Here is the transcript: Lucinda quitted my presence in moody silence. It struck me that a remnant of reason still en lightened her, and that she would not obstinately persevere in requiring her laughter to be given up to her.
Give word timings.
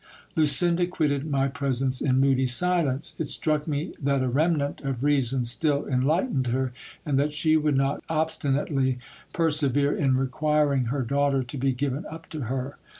Lucinda 0.35 0.87
quitted 0.87 1.29
my 1.29 1.47
presence 1.47 2.01
in 2.01 2.17
moody 2.19 2.47
silence. 2.47 3.13
It 3.19 3.29
struck 3.29 3.67
me 3.67 3.93
that 4.01 4.23
a 4.23 4.27
remnant 4.29 4.81
of 4.81 5.03
reason 5.03 5.45
still 5.45 5.87
en 5.87 6.01
lightened 6.01 6.47
her, 6.47 6.73
and 7.05 7.19
that 7.19 7.33
she 7.33 7.55
would 7.55 7.77
not 7.77 8.03
obstinately 8.09 8.97
persevere 9.31 9.95
in 9.95 10.17
requiring 10.17 10.85
her 10.85 11.05
laughter 11.07 11.43
to 11.43 11.55
be 11.59 11.71
given 11.71 12.07
up 12.07 12.27
to 12.29 12.45
her. 12.45 12.79